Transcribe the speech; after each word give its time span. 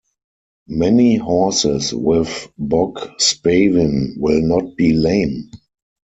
Many 0.67 1.17
horses 1.17 1.93
with 1.93 2.51
bog 2.57 3.19
spavin 3.21 4.15
will 4.17 4.41
not 4.41 4.75
be 4.75 4.93
lame. 4.93 5.51